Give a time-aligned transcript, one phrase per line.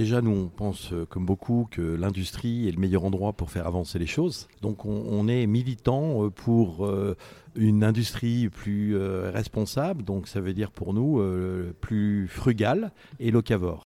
[0.00, 3.66] déjà, nous, on pense euh, comme beaucoup que l'industrie est le meilleur endroit pour faire
[3.66, 4.48] avancer les choses.
[4.62, 7.16] Donc on, est militant euh, pour euh,
[7.54, 11.20] une industrie plus responsable, donc ça veut dire pour nous
[11.80, 13.82] plus frugale et locavore.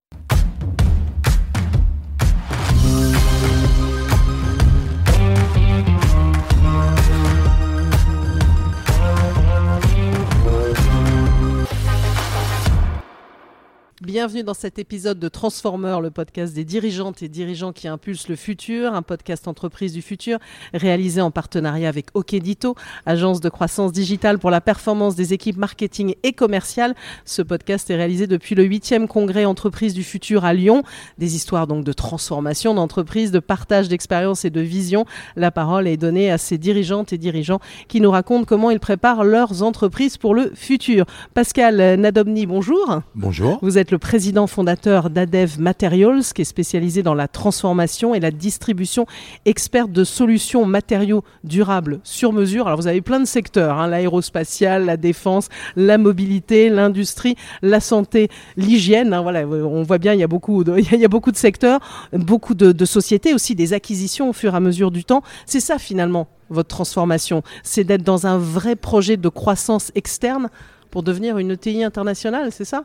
[14.14, 18.36] Bienvenue dans cet épisode de Transformer, le podcast des dirigeantes et dirigeants qui impulsent le
[18.36, 20.38] futur, un podcast entreprise du futur
[20.72, 22.76] réalisé en partenariat avec Okedito,
[23.08, 26.94] agence de croissance digitale pour la performance des équipes marketing et commerciales.
[27.26, 30.84] Ce podcast est réalisé depuis le 8e congrès entreprise du futur à Lyon.
[31.18, 35.08] Des histoires donc de transformation d'entreprise, de partage d'expérience et de vision.
[35.36, 39.24] La parole est donnée à ces dirigeantes et dirigeants qui nous racontent comment ils préparent
[39.24, 41.08] leurs entreprises pour le futur.
[41.34, 43.02] Pascal Nadobny, bonjour.
[43.16, 43.58] Bonjour.
[43.64, 48.32] Vous êtes le président fondateur d'Adev Materials, qui est spécialisé dans la transformation et la
[48.32, 49.08] distribution
[49.46, 52.68] experte de solutions matériaux durables sur mesure.
[52.68, 58.28] Alors vous avez plein de secteurs, hein, l'aérospatial, la défense, la mobilité, l'industrie, la santé,
[58.58, 59.14] l'hygiène.
[59.14, 61.38] Hein, voilà, on voit bien, il y a beaucoup de, il y a beaucoup de
[61.38, 61.80] secteurs,
[62.12, 65.24] beaucoup de, de sociétés, aussi des acquisitions au fur et à mesure du temps.
[65.46, 70.50] C'est ça finalement votre transformation, c'est d'être dans un vrai projet de croissance externe
[70.92, 72.84] pour devenir une ETI internationale, c'est ça?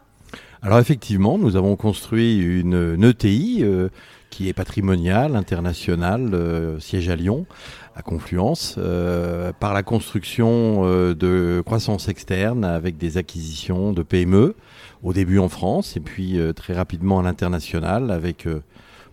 [0.62, 3.88] Alors effectivement, nous avons construit une, ETI euh,
[4.28, 7.46] qui est patrimoniale, internationale, euh, siège à Lyon,
[7.94, 10.82] à Confluence, euh, par la construction
[11.14, 14.56] de croissance externe avec des acquisitions de PME,
[15.04, 18.48] au début en France et puis très rapidement à l'international avec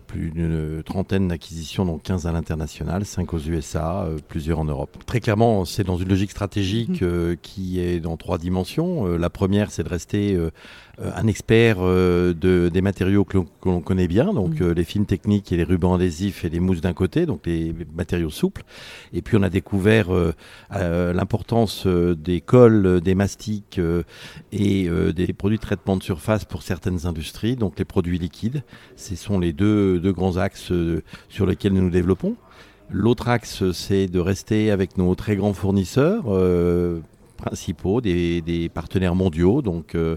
[0.06, 4.96] plus d'une trentaine d'acquisitions, donc 15 à l'international, 5 aux USA, euh, plusieurs en Europe.
[5.06, 7.08] Très clairement, c'est dans une logique stratégique mhm.
[7.08, 9.06] euh, qui est dans trois dimensions.
[9.06, 10.38] Euh, la première, c'est de rester
[10.98, 14.72] un expert de, des matériaux que l'on connaît bien, donc mhm.
[14.72, 18.30] les films techniques et les rubans adhésifs et les mousses d'un côté, donc les matériaux
[18.30, 18.62] souples.
[19.12, 20.08] Et puis on a découvert
[20.70, 23.80] l'importance des cols, des mastiques
[24.52, 28.62] et des produits de traitement de surface pour certaines industries, donc les produits liquides.
[28.96, 32.36] Ce sont les deux grands axes euh, sur lesquels nous nous développons.
[32.90, 37.00] L'autre axe, c'est de rester avec nos très grands fournisseurs euh,
[37.36, 40.16] principaux, des, partenaires mondiaux, donc euh,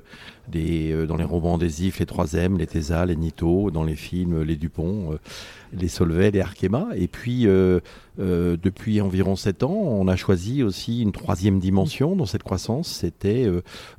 [0.55, 4.41] euh, dans les romans des IF, les 3M, les TESA, les NITO, dans les films,
[4.41, 5.17] les Dupont, euh,
[5.73, 6.87] les Solvay, les Arkema.
[6.95, 7.45] Et puis,
[8.17, 13.45] depuis environ 7 ans, on a choisi aussi une troisième dimension dans cette croissance, c'était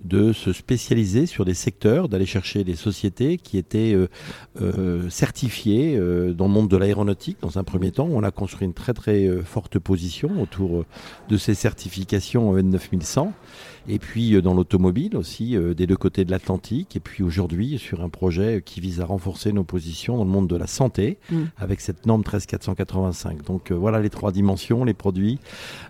[0.05, 3.97] de se spécialiser sur des secteurs, d'aller chercher des sociétés qui étaient
[5.09, 5.97] certifiées
[6.35, 7.39] dans le monde de l'aéronautique.
[7.41, 10.85] Dans un premier temps, on a construit une très très forte position autour
[11.29, 13.33] de ces certifications en N9000 100
[13.91, 17.79] et puis euh, dans l'automobile aussi, euh, des deux côtés de l'Atlantique, et puis aujourd'hui
[17.79, 21.19] sur un projet qui vise à renforcer nos positions dans le monde de la santé,
[21.31, 21.43] mm.
[21.59, 23.45] avec cette norme 13485.
[23.45, 25.39] Donc euh, voilà les trois dimensions, les produits,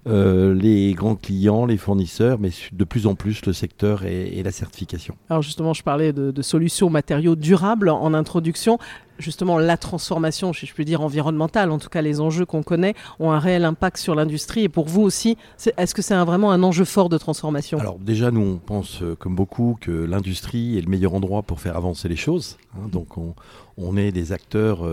[0.07, 5.17] les grands clients, les fournisseurs, mais de plus en plus le secteur et, la certification.
[5.29, 8.79] Alors justement, je parlais de, de solutions matériaux durables en introduction
[9.21, 12.95] justement la transformation, si je peux dire environnementale, en tout cas les enjeux qu'on connaît,
[13.19, 14.65] ont un réel impact sur l'industrie.
[14.65, 15.37] Et pour vous aussi,
[15.77, 17.79] est-ce que c'est vraiment un enjeu fort de transformation?
[17.79, 21.61] Alors déjà, nous, on pense euh, comme beaucoup que l'industrie est le meilleur endroit pour
[21.61, 22.59] faire avancer les choses.
[22.75, 22.89] Hein.
[22.91, 23.35] donc on,
[23.81, 24.87] on est des acteurs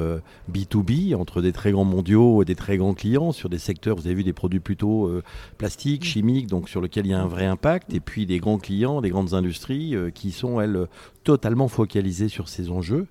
[0.51, 3.95] B2B euh, entre des très grands mondiaux et des très grands clients sur des secteurs,
[3.95, 5.23] vous avez vu des produits plutôt euh,
[5.57, 8.57] plastiques, chimiques, donc sur lesquels il y a un vrai impact, et puis des grands
[8.57, 10.87] clients, des grandes industries euh, qui sont, elles,
[11.23, 13.05] totalement focalisées sur ces enjeux.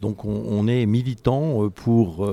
[0.00, 2.26] Donc on, est militant pour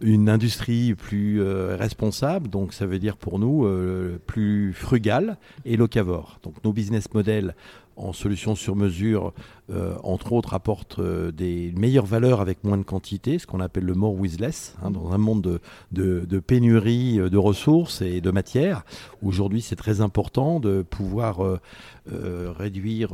[0.00, 3.64] une industrie plus responsable, donc ça veut dire pour nous
[4.26, 6.40] plus frugale et locavore.
[6.42, 7.54] Donc nos business models
[7.96, 9.32] en solutions sur mesure,
[9.68, 13.84] euh, entre autres, apporte euh, des meilleures valeurs avec moins de quantité, ce qu'on appelle
[13.84, 15.60] le more with less, hein, dans un monde
[15.90, 18.84] de, pénurie euh, de ressources et de matières.
[19.22, 21.40] Aujourd'hui, c'est très important de pouvoir
[22.06, 23.10] réduire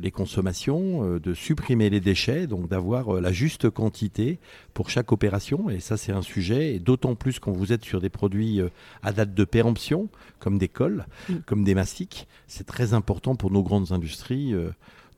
[0.00, 4.40] les consommations, de supprimer les déchets, donc d'avoir la juste quantité
[4.74, 5.70] pour chaque opération.
[5.70, 8.60] Et ça, c'est un sujet, et d'autant plus quand vous êtes sur des produits
[9.02, 10.08] à date de péremption,
[10.42, 11.34] comme des cols, mm.
[11.46, 12.26] comme des mastiques.
[12.48, 14.70] C'est très important pour nos grandes industries euh,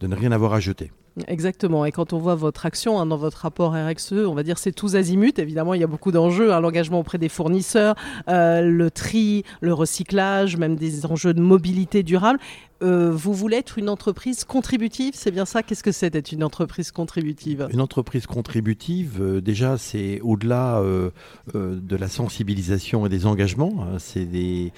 [0.04, 0.92] de ne rien avoir à jeter.
[1.28, 1.86] Exactement.
[1.86, 4.72] Et quand on voit votre action hein, dans votre rapport RXE, on va dire c'est
[4.72, 5.38] tous azimuts.
[5.38, 7.94] Évidemment, il y a beaucoup d'enjeux, hein, l'engagement auprès des fournisseurs,
[8.28, 12.38] euh, le tri, le recyclage, même des enjeux de mobilité durable.
[12.84, 15.62] Euh, vous voulez être une entreprise contributive, c'est bien ça?
[15.62, 17.66] Qu'est-ce que c'est d'être une entreprise contributive?
[17.72, 21.10] Une entreprise contributive, euh, déjà, c'est au-delà euh,
[21.54, 23.74] de la sensibilisation et des engagements.
[23.80, 24.72] Hein, c'est des,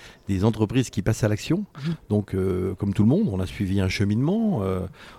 [0.44, 1.58] entreprises qui passent à l'action.
[1.58, 1.90] Mmh.
[2.10, 2.36] Donc,
[2.78, 4.60] comme tout le monde, on a suivi un cheminement,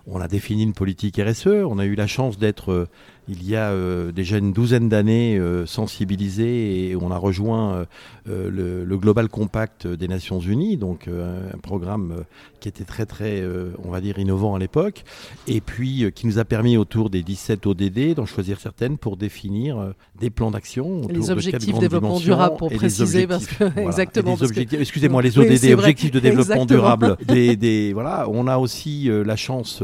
[0.06, 2.88] on a défini une politique RSE, on a eu la chance d'être
[3.28, 3.74] il y a
[4.12, 7.86] déjà une douzaine d'années sensibilisé et on a rejoint
[8.26, 12.24] le, le, Global Compact des Nations Unies, donc un programme
[12.60, 13.44] qui était très très,
[13.84, 15.04] on va dire, innovant à l'époque,
[15.48, 19.94] et puis qui nous a permis autour des 17 ODD d'en choisir certaines pour définir
[20.20, 21.08] des plans d'action.
[21.08, 24.36] Les objectifs de développement durable, pour préciser, parce que exactement.
[24.38, 27.18] Excusez-moi, les ODD, objectifs de développement durable.
[27.28, 29.84] Des, des, voilà, on a aussi la chance,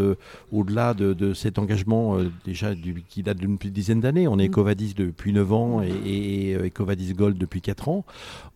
[0.52, 4.52] au-delà de, de, cet engagement déjà du, qui date d'une dizaine d'années, on est mm.
[4.52, 8.06] Ecovadis depuis 9 ans et, et, Ecovadis Gold depuis 4 ans.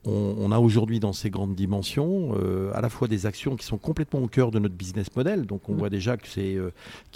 [0.05, 2.33] On, on a aujourd'hui dans ces grandes dimensions
[2.73, 5.45] à la fois des actions qui sont complètement au cœur de notre business model.
[5.45, 5.77] Donc on mm.
[5.77, 6.57] voit déjà que c'est,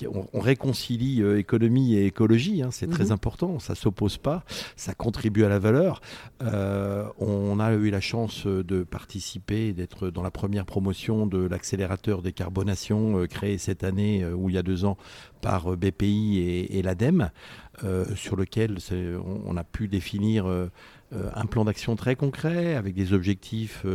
[0.06, 2.62] on, réconcilie économie et écologie.
[2.62, 3.12] Hein, c'est très mm-hmm.
[3.12, 3.60] important.
[3.60, 4.44] Ça s'oppose pas.
[4.76, 6.02] Ça contribue à la valeur.
[6.42, 13.26] on a eu la chance de participer, d'être dans la première promotion de l'accélérateur décarbonation
[13.28, 14.98] créé cette année ou il y a deux ans
[15.42, 17.32] par BPI et, l'ADEME,
[18.16, 18.78] sur lequel
[19.46, 20.46] on, a pu définir
[21.36, 23.86] un plan d'action très concret avec des objectifs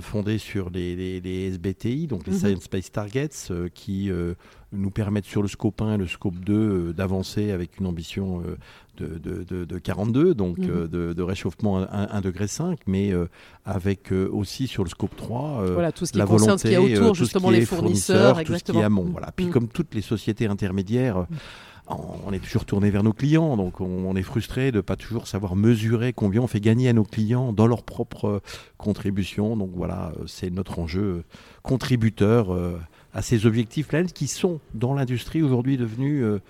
[0.00, 4.10] fondés sur les, SBTI, donc les Science Based Targets, qui
[4.72, 8.42] nous permettent sur le scope 1 et le scope 2 d'avancer avec une ambition
[8.98, 10.88] de, 42, donc mhm.
[10.92, 12.46] euh, de, réchauffement 1,5 degré,
[12.86, 13.26] mais euh,
[13.64, 16.76] avec euh, aussi sur le scope 3 voilà, tout ce qui la volonté, ce qui
[16.76, 19.08] autour, justement les fournisseurs, tout ce qui est amont.
[19.10, 19.32] Voilà.
[19.32, 19.52] Puis mhm.
[19.52, 21.26] comme toutes les sociétés intermédiaires, mhm.
[22.26, 25.26] On est toujours tourné vers nos clients, donc on, est frustré de ne pas toujours
[25.26, 28.42] savoir mesurer combien on fait gagner à nos clients dans leur propre
[28.78, 29.56] contribution.
[29.56, 31.24] Donc voilà, c'est notre enjeu
[31.62, 32.56] contributeur
[33.14, 36.40] à ces objectifs-là qui sont dans l'industrie aujourd'hui devenus, euh,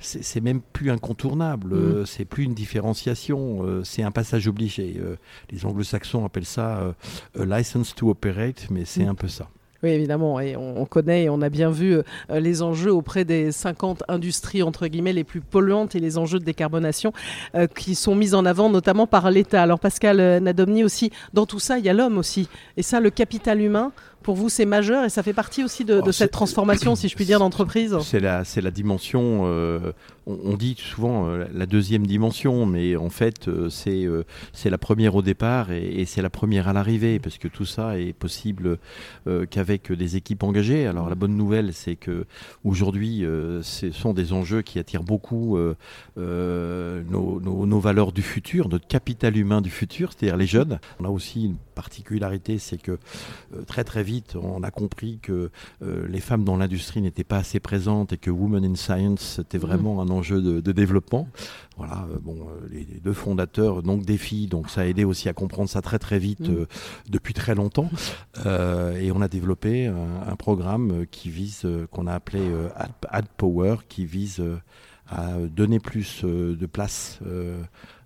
[0.00, 1.78] c'est même plus incontournable, mm.
[1.78, 5.00] euh, c'est plus une différenciation, euh, c'est un passage obligé.
[5.50, 6.94] les anglo-saxons appellent ça
[7.34, 9.08] license to operate, mais c'est mm.
[9.08, 9.48] un peu ça.
[9.82, 11.96] Oui, évidemment, et on, connaît et on a bien vu
[12.30, 16.44] les enjeux auprès des 50 industries, entre guillemets, les plus polluantes et les enjeux de
[16.44, 17.12] décarbonation
[17.74, 19.60] qui sont mis en avant notamment par l'État.
[19.60, 22.48] Alors Pascal Nadomni aussi, dans tout ça, il y a l'homme aussi.
[22.76, 23.92] Et ça, le capital humain,
[24.22, 27.24] pour vous, c'est majeur et ça fait partie aussi de, cette transformation, si je puis
[27.24, 27.96] dire, d'entreprise?
[28.02, 29.92] C'est la, la dimension, euh,
[30.26, 35.22] on, dit souvent euh, la deuxième dimension, mais en fait, euh, c'est la première au
[35.22, 38.78] départ et, c'est la première à l'arrivée, parce que tout ça est possible
[39.50, 40.86] qu'avec des équipes engagées.
[40.86, 42.26] Alors la bonne nouvelle, c'est que
[42.64, 43.24] aujourd'hui,
[43.62, 45.58] ce sont des enjeux qui attirent beaucoup
[46.16, 50.78] nos, nos valeurs du futur, notre capital humain du futur, c'est-à-dire les jeunes.
[51.00, 52.98] On a aussi une particularité, c'est que
[53.66, 55.50] très très vite, on a compris que
[55.82, 59.58] euh, les femmes dans l'industrie n'étaient pas assez présentes et que Women in Science, c'était
[59.58, 59.62] mm.
[59.62, 61.28] vraiment un enjeu de, développement.
[61.76, 65.28] Voilà, euh, bon, euh, les, deux fondateurs, donc des filles, donc ça a aidé aussi
[65.28, 66.66] à comprendre ça très très vite mm.
[67.08, 67.90] depuis très longtemps.
[68.44, 72.40] et on a développé un, programme qui vise, qu'on a appelé
[73.08, 74.42] Ad, Power, qui vise
[75.12, 77.20] à donner plus de place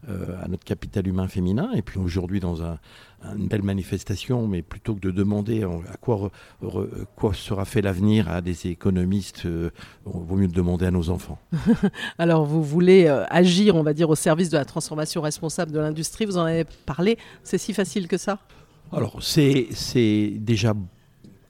[0.09, 1.71] à notre capital humain féminin.
[1.75, 2.79] Et puis aujourd'hui, dans un,
[3.37, 6.31] une belle manifestation, mais plutôt que de demander à quoi,
[7.17, 9.71] quoi sera fait l'avenir à des économistes, il euh,
[10.05, 11.39] vaut mieux demander à nos enfants.
[12.19, 15.79] Alors, vous voulez euh, agir, on va dire, au service de la transformation responsable de
[15.79, 16.27] l'industrie.
[16.27, 17.19] Vous en avez parlé.
[17.43, 18.39] C'est si facile que ça?
[18.93, 20.75] Alors, c'est déjà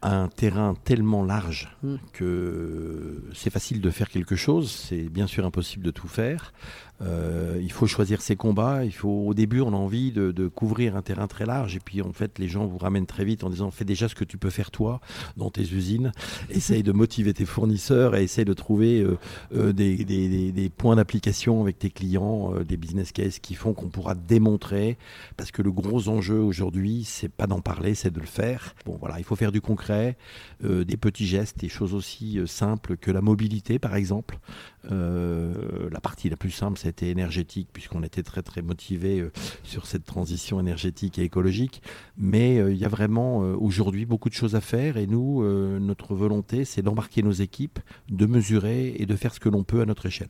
[0.03, 1.97] un terrain tellement large mm.
[2.13, 6.53] que c'est facile de faire quelque chose, c'est bien sûr impossible de tout faire.
[7.03, 8.85] Euh, il faut choisir ses combats.
[8.85, 12.01] Il faut, au début, on a envie de, couvrir un terrain très large, et puis
[12.03, 14.39] en fait, les gens vous ramènent très vite en disant fais déjà ce que tu
[14.39, 15.01] peux faire toi
[15.37, 16.13] dans tes usines.
[16.51, 19.19] Essaye de motiver tes fournisseurs et essaye de trouver euh,
[19.55, 24.97] euh, des, points d'application avec tes clients, des business cases qui font qu'on pourra démontrer.
[25.37, 28.75] Parce que le gros enjeu aujourd'hui, c'est pas d'en parler, c'est de le faire.
[28.85, 30.17] Bon, voilà, il faut faire du concret,
[30.63, 34.39] des petits gestes, des choses aussi simples que la mobilité, par exemple.
[34.91, 40.61] la partie la plus simple, énergétique, puisqu'on était très très motivé euh, sur cette transition
[40.61, 41.83] énergétique et écologique.
[42.17, 45.45] Mais euh, il y a vraiment euh, aujourd'hui beaucoup de choses à faire et nous,
[45.81, 47.79] notre volonté, c'est d'embarquer nos équipes,
[48.09, 50.29] de mesurer et de faire ce que l'on peut à notre échelle.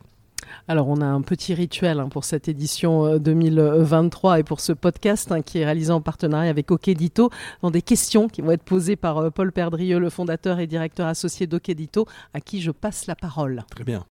[0.67, 5.31] Alors, on a un petit rituel hein, pour cette édition 2023 et pour ce podcast
[5.31, 7.29] hein, qui est réalisé en partenariat avec Okedito,
[7.61, 11.47] dans des questions qui vont être posées par Paul Perdrieux, le fondateur et directeur associé
[11.47, 13.63] d'Okedito, à qui je passe la parole.
[13.69, 14.05] Très bien.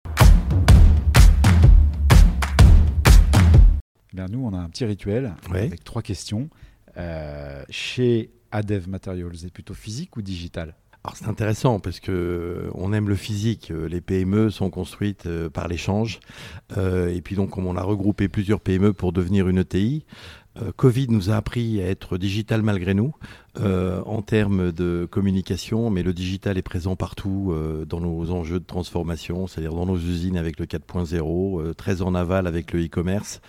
[4.29, 6.49] Nous, on a un petit rituel avec trois questions.
[6.97, 10.75] Euh, chez Adev Materials, c'est plutôt physique ou digital?
[11.03, 13.69] Alors c'est intéressant parce que euh, on aime le physique.
[13.69, 16.19] Euh, les PME sont construites par l'échange.
[16.77, 20.05] et puis donc, comme on a regroupé plusieurs PME pour devenir une ETI,
[20.61, 23.13] Euh, Covid nous a appris à être digital malgré nous
[23.59, 28.59] euh, en termes de communication, mais le digital est présent partout euh, dans nos enjeux
[28.59, 33.41] de transformation, c'est-à-dire dans nos usines avec le 4.0, très en aval avec le e-commerce.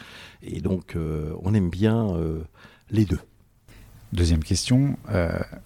[0.42, 0.96] Et donc,
[1.42, 2.14] on aime bien
[2.90, 3.18] les deux.
[4.12, 4.96] Deuxième question,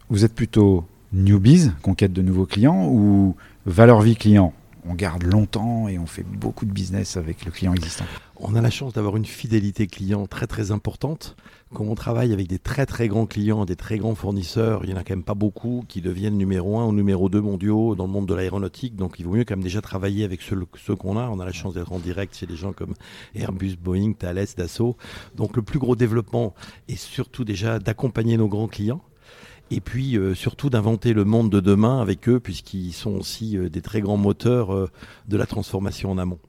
[0.08, 4.54] vous êtes plutôt newbies, conquête de nouveaux clients, ou valeur vie client?
[4.88, 8.06] On garde longtemps et on fait beaucoup de business avec le client existant.
[8.42, 11.36] On a la chance d'avoir une fidélité client très très importante.
[11.74, 14.94] Quand on travaille avec des très très grands clients, des très grands fournisseurs, il n'y
[14.94, 18.06] en a quand même pas beaucoup qui deviennent numéro un ou numéro deux mondiaux dans
[18.06, 18.96] le monde de l'aéronautique.
[18.96, 21.28] Donc il vaut mieux quand même déjà travailler avec ceux, ceux qu'on a.
[21.28, 22.94] On a la chance d'être en direct chez des gens comme
[23.34, 24.96] Airbus, Boeing, Thales, Dassault.
[25.36, 26.54] Donc le plus gros développement
[26.88, 29.02] est surtout déjà d'accompagner nos grands clients
[29.70, 33.68] et puis euh, surtout d'inventer le monde de demain avec eux, puisqu'ils sont aussi euh,
[33.68, 34.90] des très grands moteurs euh,
[35.28, 36.40] de la transformation en amont.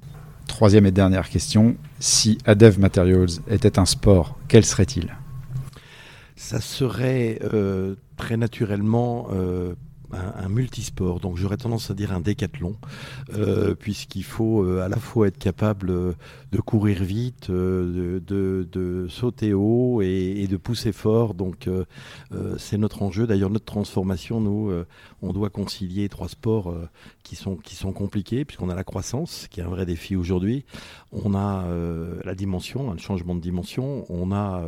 [0.52, 5.16] Troisième et dernière question, si Adev Materials était un sport, quel serait-il?
[6.36, 7.40] Ça serait
[8.18, 9.30] très naturellement
[10.14, 11.20] un, multisport.
[11.20, 12.76] Donc j'aurais tendance à dire un décathlon,
[13.34, 16.14] euh, puisqu'il faut euh, à la fois être capable euh,
[16.52, 21.34] de courir vite, de, sauter haut et, de pousser fort.
[21.34, 21.70] Donc
[22.58, 23.26] c'est notre enjeu.
[23.26, 24.72] D'ailleurs, notre transformation, nous,
[25.22, 26.74] on doit concilier trois sports
[27.24, 30.66] qui, sont, qui sont compliqués, puisqu'on a la croissance, qui est un vrai défi aujourd'hui.
[31.14, 31.66] On a
[32.26, 34.06] la dimension, un changement de dimension.
[34.10, 34.62] On a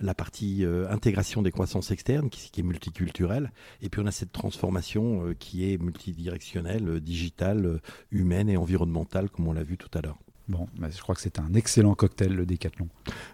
[0.00, 3.52] la partie intégration des croissances externes, qui, qui est multiculturelle.
[3.82, 8.56] Et puis on a cette transformation euh, qui est multidirectionnelle, euh, digitale, euh, humaine et
[8.56, 10.18] environnementale, comme on l'a vu tout à l'heure.
[10.48, 12.88] Bon, bah, je crois que c'est un excellent cocktail, le décathlon.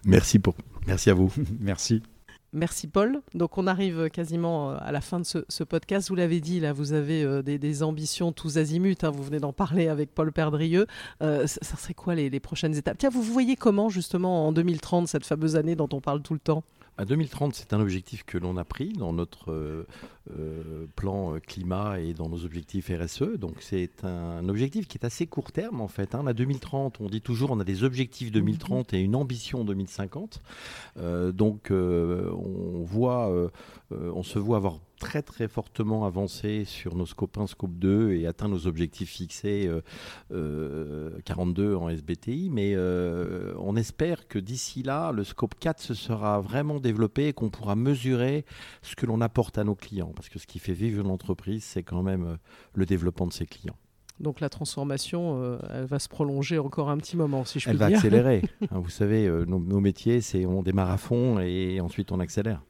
[0.05, 0.55] Merci, pour...
[0.87, 1.33] Merci à vous.
[1.61, 2.03] Merci.
[2.55, 3.23] Merci Paul.
[3.33, 6.11] Donc on arrive quasiment à la fin de ce, podcast.
[6.11, 8.97] Vous l'avez dit, là, vous avez des, ambitions tous azimuts.
[9.03, 9.11] Hein.
[9.11, 10.87] vous venez d'en parler avec Paul Perdrieux.
[11.21, 12.99] ça, serait quoi les, les, prochaines étapes?
[12.99, 16.41] Tiens, vous voyez comment justement en 2030, cette fameuse année dont on parle tout le
[16.41, 16.63] temps?
[17.03, 19.89] À 2030, c'est un objectif que l'on a pris dans notre euh,
[20.39, 23.39] euh, plan euh, climat et dans nos objectifs RSE.
[23.39, 26.15] Donc c'est un objectif qui est assez court terme en fait.
[26.15, 26.25] Hein.
[26.29, 30.41] À 2030, on dit toujours on a des objectifs 2030 et une ambition 2050.
[31.33, 33.51] donc on voit,
[33.91, 38.47] on se voit avoir très très fortement avancé sur nos 1, scope 2 et atteint
[38.47, 39.69] nos objectifs fixés
[40.31, 42.51] 42 euh, euh, en SBTI.
[42.51, 47.33] Mais euh, on espère que d'ici là, le scope 4 se sera vraiment développé et
[47.33, 48.45] qu'on pourra mesurer
[48.83, 50.13] ce que l'on apporte à nos clients.
[50.15, 52.39] Parce que ce qui fait vivre une entreprise, c'est quand même
[52.75, 53.77] le développement de ses clients.
[54.21, 57.87] Donc la transformation, elle va se prolonger encore un petit moment, si je puis dire.
[57.87, 58.43] Elle va accélérer.
[58.71, 62.63] Hein, vous savez, nos, nos, métiers, c'est on démarre à fond et ensuite on accélère.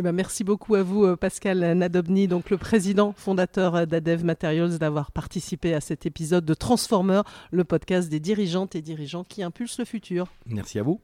[0.00, 4.24] Eh ben, merci beaucoup à vous, euh, Pascal Nadobny, donc le président fondateur euh, d'Adev
[4.24, 7.22] Materials, d'avoir participé à cet épisode de Transformer,
[7.52, 10.26] le podcast des dirigeantes et dirigeants qui impulsent le futur.
[10.46, 11.00] Merci à vous.